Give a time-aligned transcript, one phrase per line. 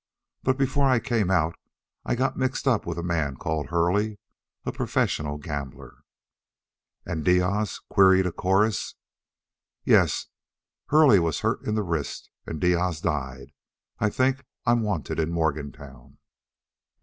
[0.41, 1.57] But before I came out
[2.05, 4.17] I got mixed up with a man called Hurley,
[4.65, 5.97] a professional gambler."
[7.05, 8.95] "And Diaz?" queried a chorus.
[9.85, 10.25] "Yes.
[10.87, 13.51] Hurley was hurt in the wrist and Diaz died.
[13.99, 16.17] I think I'm wanted in Morgantown."